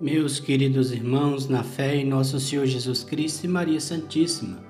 Meus 0.00 0.38
queridos 0.38 0.92
irmãos, 0.92 1.48
na 1.48 1.64
fé 1.64 1.96
em 1.96 2.04
nosso 2.04 2.38
Senhor 2.38 2.66
Jesus 2.66 3.02
Cristo 3.02 3.46
e 3.46 3.48
Maria 3.48 3.80
Santíssima, 3.80 4.64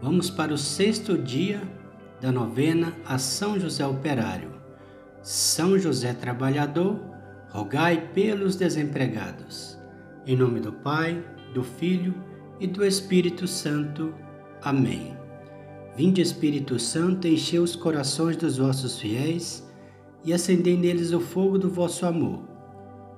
vamos 0.00 0.30
para 0.30 0.54
o 0.54 0.56
sexto 0.56 1.18
dia 1.18 1.60
da 2.20 2.30
novena 2.30 2.96
a 3.04 3.18
São 3.18 3.58
José 3.58 3.84
Operário. 3.84 4.52
São 5.24 5.76
José 5.76 6.12
Trabalhador, 6.12 7.00
rogai 7.50 8.12
pelos 8.14 8.54
desempregados. 8.54 9.76
Em 10.24 10.36
nome 10.36 10.60
do 10.60 10.72
Pai, 10.72 11.20
do 11.52 11.64
Filho 11.64 12.14
e 12.60 12.68
do 12.68 12.84
Espírito 12.84 13.48
Santo. 13.48 14.14
Amém. 14.62 15.16
Vinde, 15.96 16.22
Espírito 16.22 16.78
Santo, 16.78 17.26
enchei 17.26 17.58
os 17.58 17.74
corações 17.74 18.36
dos 18.36 18.58
vossos 18.58 19.00
fiéis 19.00 19.68
e 20.22 20.32
acendei 20.32 20.76
neles 20.76 21.10
o 21.10 21.18
fogo 21.18 21.58
do 21.58 21.68
vosso 21.68 22.06
amor. 22.06 22.53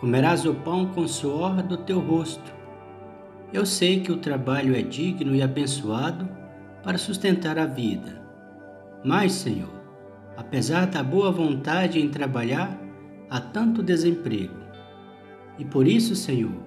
Comerás 0.00 0.46
o 0.46 0.54
pão 0.54 0.86
com 0.86 1.06
suor 1.06 1.62
do 1.62 1.76
teu 1.76 2.00
rosto. 2.00 2.54
Eu 3.52 3.66
sei 3.66 4.00
que 4.00 4.10
o 4.10 4.16
trabalho 4.16 4.74
é 4.74 4.80
digno 4.80 5.34
e 5.34 5.42
abençoado 5.42 6.26
para 6.82 6.96
sustentar 6.96 7.58
a 7.58 7.66
vida. 7.66 8.18
Mas, 9.04 9.32
Senhor, 9.32 9.68
apesar 10.38 10.86
da 10.86 11.02
boa 11.02 11.30
vontade 11.30 12.00
em 12.00 12.08
trabalhar, 12.08 12.80
há 13.28 13.40
tanto 13.40 13.82
desemprego. 13.82 14.54
E 15.58 15.66
por 15.66 15.86
isso, 15.86 16.16
Senhor, 16.16 16.62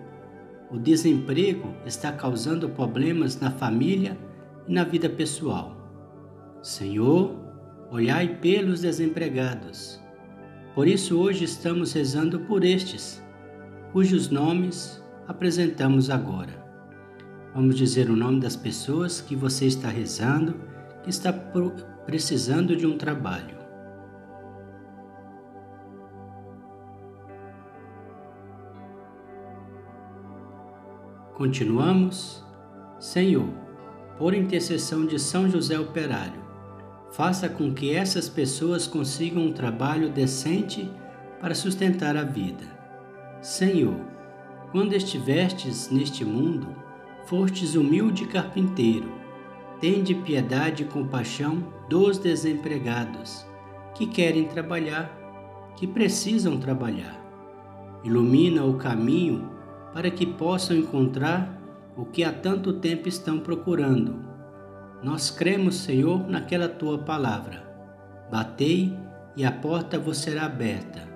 o 0.69 0.77
desemprego 0.77 1.73
está 1.87 2.11
causando 2.11 2.69
problemas 2.69 3.39
na 3.39 3.49
família 3.49 4.15
e 4.67 4.73
na 4.73 4.83
vida 4.83 5.09
pessoal. 5.09 5.75
Senhor, 6.61 7.35
olhai 7.89 8.27
pelos 8.27 8.81
desempregados. 8.81 9.99
Por 10.75 10.87
isso 10.87 11.19
hoje 11.19 11.45
estamos 11.45 11.93
rezando 11.93 12.39
por 12.41 12.63
estes 12.63 13.23
cujos 13.93 14.27
nomes 14.27 14.99
apresentamos 15.27 16.09
agora. 16.09 16.51
Vamos 17.53 17.75
dizer 17.75 18.09
o 18.09 18.15
nome 18.15 18.39
das 18.39 18.55
pessoas 18.55 19.21
que 19.21 19.35
você 19.35 19.67
está 19.67 19.87
rezando, 19.87 20.55
que 21.03 21.11
está 21.11 21.31
precisando 22.03 22.75
de 22.75 22.87
um 22.87 22.97
trabalho. 22.97 23.55
Continuamos. 31.35 32.43
Senhor, 32.99 33.49
por 34.17 34.33
intercessão 34.33 35.05
de 35.05 35.19
São 35.19 35.47
José 35.47 35.77
Operário, 35.77 36.41
faça 37.11 37.47
com 37.47 37.71
que 37.71 37.93
essas 37.93 38.27
pessoas 38.27 38.87
consigam 38.87 39.43
um 39.43 39.53
trabalho 39.53 40.09
decente 40.09 40.89
para 41.39 41.53
sustentar 41.53 42.17
a 42.17 42.23
vida 42.23 42.72
Senhor, 43.43 43.99
quando 44.71 44.93
estivestes 44.93 45.89
neste 45.89 46.23
mundo, 46.23 46.65
fostes 47.25 47.75
humilde 47.75 48.25
carpinteiro. 48.25 49.11
Tende 49.81 50.15
piedade 50.15 50.83
e 50.83 50.85
compaixão 50.85 51.61
dos 51.89 52.17
desempregados, 52.17 53.45
que 53.95 54.07
querem 54.07 54.45
trabalhar, 54.45 55.11
que 55.75 55.85
precisam 55.85 56.57
trabalhar. 56.57 57.21
Ilumina 58.01 58.63
o 58.63 58.77
caminho 58.77 59.51
para 59.93 60.09
que 60.09 60.25
possam 60.25 60.77
encontrar 60.77 61.61
o 61.97 62.05
que 62.05 62.23
há 62.23 62.31
tanto 62.31 62.71
tempo 62.71 63.09
estão 63.09 63.39
procurando. 63.39 64.23
Nós 65.03 65.29
cremos, 65.29 65.75
Senhor, 65.75 66.29
naquela 66.29 66.69
tua 66.69 66.99
palavra. 66.99 67.61
Batei 68.31 68.97
e 69.35 69.43
a 69.43 69.51
porta 69.51 69.99
vos 69.99 70.19
será 70.19 70.45
aberta. 70.45 71.12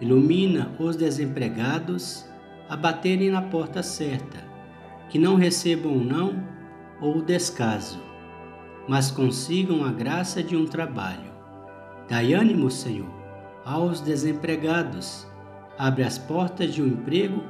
Ilumina 0.00 0.70
os 0.78 0.94
desempregados 0.94 2.26
a 2.68 2.76
baterem 2.76 3.30
na 3.30 3.40
porta 3.40 3.82
certa, 3.82 4.38
que 5.08 5.18
não 5.18 5.36
recebam 5.36 5.92
o 5.96 6.04
não 6.04 6.44
ou 7.00 7.18
o 7.18 7.22
descaso, 7.22 8.02
mas 8.88 9.10
consigam 9.10 9.84
a 9.84 9.92
graça 9.92 10.42
de 10.42 10.56
um 10.56 10.66
trabalho. 10.66 11.32
Dai 12.08 12.34
ânimo, 12.34 12.70
Senhor, 12.70 13.10
aos 13.64 14.00
desempregados. 14.00 15.26
Abre 15.78 16.04
as 16.04 16.18
portas 16.18 16.72
de 16.72 16.82
um 16.82 16.86
emprego 16.86 17.42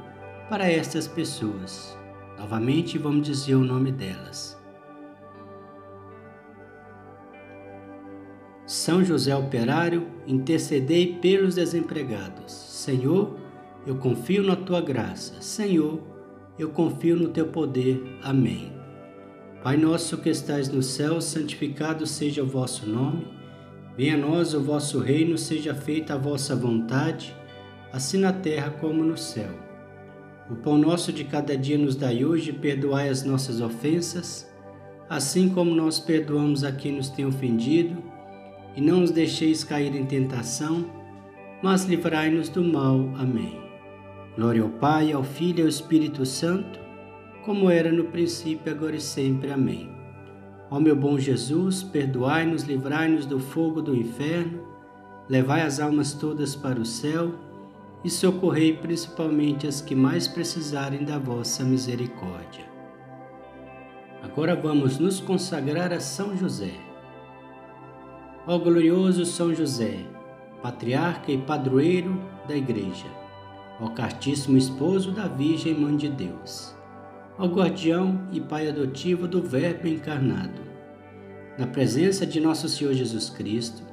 para 0.49 0.69
estas 0.69 1.07
pessoas. 1.07 1.97
Novamente 2.37 2.97
vamos 2.97 3.27
dizer 3.27 3.55
o 3.55 3.63
nome 3.63 3.91
delas. 3.91 4.56
São 8.67 9.01
José 9.01 9.33
Operário, 9.33 10.07
intercedei 10.27 11.13
pelos 11.21 11.55
desempregados. 11.55 12.51
Senhor, 12.51 13.37
eu 13.85 13.95
confio 13.95 14.43
na 14.43 14.57
tua 14.57 14.81
graça. 14.81 15.41
Senhor, 15.41 16.01
eu 16.59 16.67
confio 16.71 17.15
no 17.15 17.29
teu 17.29 17.47
poder. 17.47 18.03
Amém. 18.21 18.73
Pai 19.63 19.77
nosso 19.77 20.17
que 20.17 20.29
estais 20.29 20.67
no 20.67 20.83
céu, 20.83 21.21
santificado 21.21 22.05
seja 22.05 22.43
o 22.43 22.45
vosso 22.45 22.85
nome. 22.85 23.25
Venha 23.95 24.15
a 24.15 24.17
nós 24.17 24.53
o 24.53 24.61
vosso 24.61 24.99
reino, 24.99 25.37
seja 25.37 25.73
feita 25.73 26.15
a 26.15 26.17
vossa 26.17 26.53
vontade, 26.53 27.33
assim 27.93 28.17
na 28.17 28.33
terra 28.33 28.69
como 28.69 29.01
no 29.01 29.17
céu. 29.17 29.51
O 30.51 30.57
pão 30.57 30.77
nosso 30.77 31.13
de 31.13 31.23
cada 31.23 31.57
dia 31.57 31.77
nos 31.77 31.95
dai 31.95 32.25
hoje, 32.25 32.51
perdoai 32.51 33.07
as 33.07 33.23
nossas 33.23 33.61
ofensas, 33.61 34.45
assim 35.09 35.47
como 35.47 35.73
nós 35.73 36.01
perdoamos 36.01 36.65
a 36.65 36.71
quem 36.73 36.91
nos 36.91 37.09
tem 37.09 37.25
ofendido 37.25 38.06
e 38.77 38.81
não 38.81 39.01
os 39.01 39.09
deixeis 39.09 39.63
cair 39.63 39.95
em 39.95 40.05
tentação, 40.05 40.85
mas 41.63 41.85
livrai-nos 41.85 42.47
do 42.47 42.63
mal. 42.63 43.09
Amém. 43.17 43.59
Glória 44.35 44.61
ao 44.61 44.69
Pai, 44.69 45.11
ao 45.11 45.23
Filho 45.23 45.61
e 45.61 45.63
ao 45.63 45.67
Espírito 45.67 46.23
Santo, 46.27 46.79
como 47.43 47.71
era 47.71 47.91
no 47.91 48.03
princípio, 48.05 48.71
agora 48.71 48.95
e 48.95 49.01
sempre. 49.01 49.51
Amém. 49.51 49.89
Ó 50.69 50.79
meu 50.79 50.95
bom 50.95 51.17
Jesus, 51.17 51.81
perdoai-nos, 51.81 52.63
livrai-nos 52.63 53.25
do 53.25 53.39
fogo 53.39 53.81
do 53.81 53.95
inferno, 53.95 54.61
levai 55.27 55.61
as 55.61 55.79
almas 55.79 56.13
todas 56.13 56.55
para 56.55 56.79
o 56.79 56.85
céu 56.85 57.33
e 58.03 58.11
socorrei 58.11 58.73
principalmente 58.73 59.65
as 59.65 59.81
que 59.81 59.95
mais 59.95 60.27
precisarem 60.27 61.03
da 61.03 61.17
vossa 61.17 61.63
misericórdia. 61.63 62.65
Agora 64.21 64.55
vamos 64.55 64.99
nos 64.99 65.19
consagrar 65.19 65.91
a 65.91 65.99
São 65.99 66.37
José. 66.37 66.86
Ó 68.49 68.57
glorioso 68.57 69.25
São 69.25 69.53
José, 69.53 70.05
patriarca 70.63 71.29
e 71.29 71.37
padroeiro 71.37 72.17
da 72.47 72.55
Igreja, 72.55 73.07
ó 73.77 73.89
castíssimo 73.89 74.55
esposo 74.55 75.11
da 75.11 75.27
Virgem 75.27 75.73
Mãe 75.73 75.97
de 75.97 76.07
Deus, 76.07 76.73
ó 77.37 77.45
guardião 77.45 78.25
e 78.31 78.39
pai 78.39 78.69
adotivo 78.69 79.27
do 79.27 79.41
Verbo 79.41 79.89
encarnado, 79.89 80.61
na 81.57 81.67
presença 81.67 82.25
de 82.25 82.39
nosso 82.39 82.69
Senhor 82.69 82.93
Jesus 82.93 83.29
Cristo, 83.29 83.83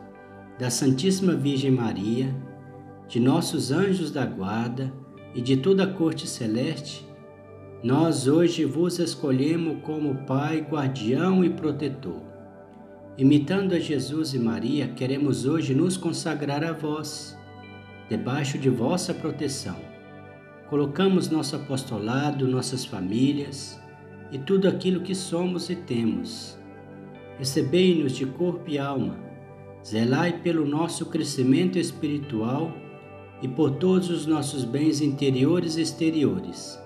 da 0.56 0.70
Santíssima 0.70 1.34
Virgem 1.34 1.72
Maria, 1.72 2.32
de 3.08 3.18
nossos 3.18 3.72
anjos 3.72 4.12
da 4.12 4.24
guarda 4.24 4.94
e 5.34 5.40
de 5.40 5.56
toda 5.56 5.82
a 5.82 5.92
corte 5.92 6.28
celeste, 6.28 7.04
nós 7.82 8.28
hoje 8.28 8.64
vos 8.64 9.00
escolhemos 9.00 9.82
como 9.82 10.24
Pai, 10.24 10.60
guardião 10.60 11.44
e 11.44 11.50
protetor 11.50 12.33
Imitando 13.16 13.76
a 13.76 13.78
Jesus 13.78 14.34
e 14.34 14.40
Maria, 14.40 14.88
queremos 14.88 15.46
hoje 15.46 15.72
nos 15.72 15.96
consagrar 15.96 16.64
a 16.64 16.72
vós, 16.72 17.38
debaixo 18.08 18.58
de 18.58 18.68
vossa 18.68 19.14
proteção. 19.14 19.76
Colocamos 20.68 21.30
nosso 21.30 21.54
apostolado, 21.54 22.48
nossas 22.48 22.84
famílias 22.84 23.80
e 24.32 24.38
tudo 24.38 24.66
aquilo 24.66 25.00
que 25.00 25.14
somos 25.14 25.70
e 25.70 25.76
temos. 25.76 26.58
Recebei-nos 27.38 28.16
de 28.16 28.26
corpo 28.26 28.68
e 28.68 28.80
alma, 28.80 29.16
zelai 29.86 30.40
pelo 30.40 30.66
nosso 30.66 31.06
crescimento 31.06 31.78
espiritual 31.78 32.72
e 33.40 33.46
por 33.46 33.76
todos 33.76 34.10
os 34.10 34.26
nossos 34.26 34.64
bens 34.64 35.00
interiores 35.00 35.76
e 35.76 35.82
exteriores. 35.82 36.82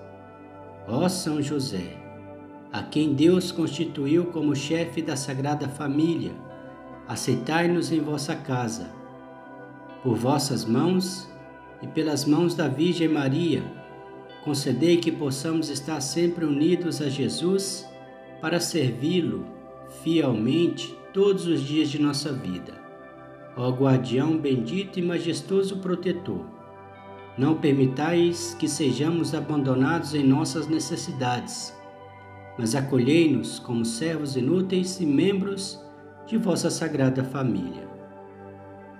Ó 0.87 1.09
São 1.09 1.41
José, 1.41 1.97
a 2.71 2.83
quem 2.83 3.13
Deus 3.13 3.51
constituiu 3.51 4.27
como 4.27 4.55
chefe 4.55 5.01
da 5.01 5.15
Sagrada 5.15 5.67
Família, 5.67 6.33
aceitai-nos 7.07 7.91
em 7.91 7.99
vossa 7.99 8.35
casa. 8.35 8.91
Por 10.03 10.15
vossas 10.15 10.65
mãos 10.65 11.27
e 11.81 11.87
pelas 11.87 12.25
mãos 12.25 12.53
da 12.53 12.67
Virgem 12.67 13.07
Maria, 13.07 13.63
concedei 14.43 14.97
que 14.97 15.11
possamos 15.11 15.69
estar 15.69 15.99
sempre 15.99 16.45
unidos 16.45 17.01
a 17.01 17.09
Jesus 17.09 17.87
para 18.39 18.59
servi-lo 18.59 19.45
fielmente 20.03 20.95
todos 21.11 21.47
os 21.47 21.61
dias 21.61 21.89
de 21.89 21.99
nossa 21.99 22.31
vida. 22.31 22.73
Ó 23.57 23.71
guardião 23.71 24.37
bendito 24.37 24.99
e 24.99 25.01
majestoso 25.01 25.77
protetor, 25.77 26.45
não 27.35 27.55
permitais 27.55 28.55
que 28.59 28.67
sejamos 28.67 29.33
abandonados 29.33 30.13
em 30.13 30.23
nossas 30.23 30.67
necessidades, 30.67 31.73
mas 32.59 32.75
acolhei-nos 32.75 33.57
como 33.57 33.85
servos 33.85 34.35
inúteis 34.35 34.99
e 34.99 35.05
membros 35.05 35.81
de 36.27 36.37
vossa 36.37 36.69
sagrada 36.69 37.23
família. 37.23 37.87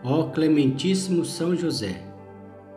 Ó 0.02 0.30
clementíssimo 0.30 1.26
São 1.26 1.54
José, 1.54 2.02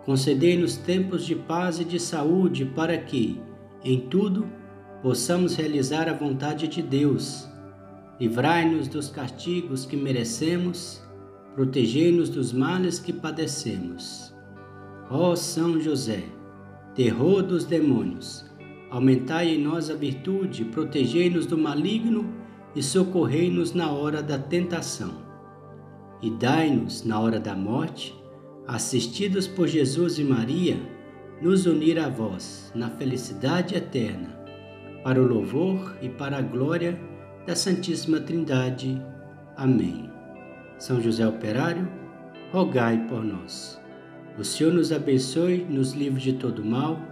concedei-nos 0.05 0.77
tempos 0.77 1.25
de 1.25 1.37
paz 1.37 1.79
e 1.79 1.85
de 1.85 2.01
saúde 2.01 2.65
para 2.65 2.99
que, 2.99 3.41
em 3.85 4.01
tudo, 4.09 4.49
possamos 5.01 5.55
realizar 5.55 6.09
a 6.09 6.15
vontade 6.15 6.67
de 6.67 6.83
Deus. 6.83 7.49
Livrai-nos 8.19 8.89
dos 8.89 9.09
castigos 9.09 9.87
que 9.87 9.97
merecemos, 9.97 11.01
protegei-nos 11.55 12.29
dos 12.29 12.53
males 12.53 12.99
que 12.99 13.13
padecemos. 13.13 14.35
Ó 15.09 15.37
São 15.37 15.81
José, 15.81 16.25
terror 16.93 17.41
dos 17.41 17.65
demônios, 17.65 18.52
aumentai 18.93 19.49
em 19.49 19.59
nós 19.59 19.89
a 19.89 19.95
virtude, 19.95 20.67
protegei-nos 20.67 21.47
do 21.47 21.57
maligno 21.57 22.31
e 22.77 22.83
socorrei-nos 22.83 23.73
na 23.73 23.91
hora 23.91 24.23
da 24.23 24.39
tentação. 24.39 25.15
E 26.21 26.31
dai-nos, 26.31 27.03
na 27.03 27.19
hora 27.19 27.41
da 27.41 27.57
morte, 27.57 28.15
assistidos 28.69 29.49
por 29.49 29.67
Jesus 29.67 30.19
e 30.19 30.25
Maria, 30.25 30.77
nos 31.41 31.65
unir 31.65 31.99
a 31.99 32.11
vós 32.11 32.71
na 32.75 32.91
felicidade 32.91 33.75
eterna, 33.75 34.29
para 35.03 35.21
o 35.21 35.27
louvor 35.27 35.97
e 36.03 36.11
para 36.11 36.37
a 36.37 36.43
glória 36.43 37.01
da 37.47 37.57
Santíssima 37.57 38.21
Trindade. 38.21 39.03
Amém. 39.57 40.11
São 40.79 41.01
José 41.01 41.27
Operário, 41.27 41.89
rogai 42.53 43.07
por 43.09 43.25
nós. 43.25 43.81
O 44.39 44.45
Senhor 44.45 44.71
nos 44.71 44.93
abençoe, 44.93 45.65
nos 45.65 45.93
livre 45.93 46.21
de 46.21 46.35
todo 46.35 46.63
mal 46.63 47.12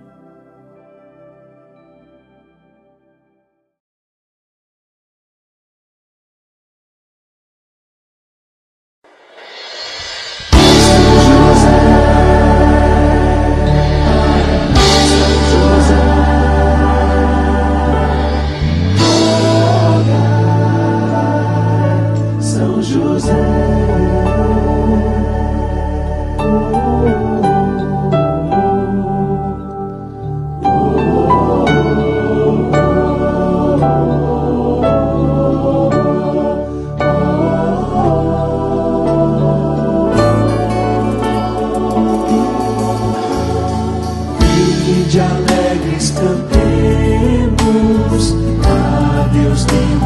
Thursday 49.51 50.00